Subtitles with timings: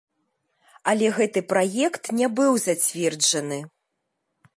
[0.93, 3.59] Але гэты праект не быў зацверджаны.